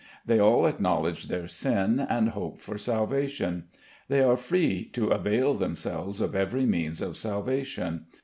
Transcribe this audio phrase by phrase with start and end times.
[0.25, 3.65] They all acknowledge their sin and hope for salvation.
[4.07, 8.07] They are free to avail themselves of every means of salvation.